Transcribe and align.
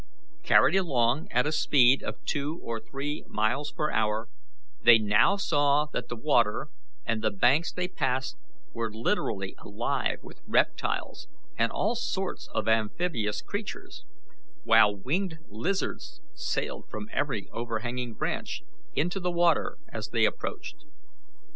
Carried 0.41 0.75
along 0.75 1.27
at 1.29 1.45
a 1.45 1.51
speed 1.51 2.01
of 2.01 2.25
two 2.25 2.59
or 2.63 2.79
three 2.79 3.23
miles 3.27 3.71
an 3.77 3.93
hour, 3.93 4.29
they 4.81 4.97
now 4.97 5.35
saw 5.35 5.85
that 5.93 6.09
the 6.09 6.15
water 6.15 6.69
and 7.05 7.21
the 7.21 7.29
banks 7.29 7.71
they 7.71 7.87
passed 7.87 8.35
were 8.73 8.91
literally 8.91 9.53
alive 9.59 10.17
with 10.23 10.41
reptiles 10.47 11.27
and 11.55 11.71
all 11.71 11.93
sorts 11.93 12.47
of 12.47 12.67
amphibious 12.67 13.43
creatures, 13.43 14.03
while 14.63 14.95
winged 14.97 15.37
lizards 15.49 16.19
sailed 16.33 16.89
from 16.89 17.07
every 17.13 17.47
overhanging 17.51 18.15
branch 18.15 18.63
into 18.95 19.19
the 19.19 19.29
water 19.29 19.77
as 19.89 20.09
they 20.09 20.25
approached. 20.25 20.83